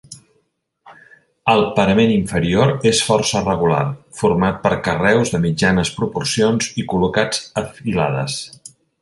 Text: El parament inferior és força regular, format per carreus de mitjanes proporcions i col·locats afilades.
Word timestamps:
El 1.51 1.59
parament 1.79 2.13
inferior 2.13 2.73
és 2.91 3.01
força 3.09 3.41
regular, 3.43 3.83
format 4.23 4.59
per 4.65 4.73
carreus 4.89 5.33
de 5.37 5.43
mitjanes 5.45 5.93
proporcions 6.01 6.73
i 6.85 6.89
col·locats 6.95 7.45
afilades. 7.65 8.41